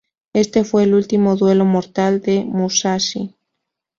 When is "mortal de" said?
1.63-2.43